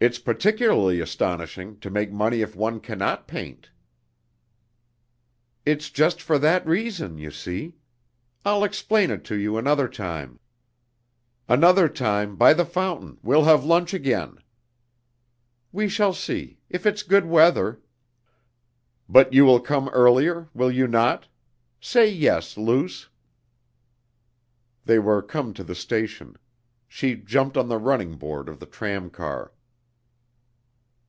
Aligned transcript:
"It's 0.00 0.20
particularly 0.20 1.00
astonishing 1.00 1.80
to 1.80 1.90
make 1.90 2.12
money 2.12 2.40
if 2.40 2.54
one 2.54 2.78
cannot 2.78 3.26
paint." 3.26 3.68
"It's 5.66 5.90
just 5.90 6.22
for 6.22 6.38
that 6.38 6.64
reason, 6.64 7.18
you 7.18 7.32
see. 7.32 7.74
I'll 8.44 8.62
explain 8.62 9.10
it 9.10 9.24
to 9.24 9.34
you 9.34 9.56
another 9.58 9.88
time." 9.88 10.38
"Another 11.48 11.88
time, 11.88 12.36
by 12.36 12.54
the 12.54 12.64
fountain, 12.64 13.18
we'll 13.24 13.42
have 13.42 13.64
lunch 13.64 13.92
again." 13.92 14.38
"We 15.72 15.88
shall 15.88 16.14
see. 16.14 16.60
If 16.70 16.86
it's 16.86 17.02
good 17.02 17.26
weather." 17.26 17.80
"But 19.08 19.32
you 19.32 19.44
will 19.44 19.58
come 19.58 19.88
earlier? 19.88 20.48
Will 20.54 20.70
you 20.70 20.86
not? 20.86 21.26
Say 21.80 22.08
yes... 22.08 22.56
Luce...." 22.56 23.08
(They 24.84 25.00
were 25.00 25.22
come 25.22 25.52
to 25.54 25.64
the 25.64 25.74
station. 25.74 26.36
She 26.86 27.16
jumped 27.16 27.56
on 27.56 27.66
the 27.68 27.78
running 27.78 28.14
board 28.16 28.48
of 28.48 28.60
the 28.60 28.66
tram 28.66 29.10
car.) 29.10 29.50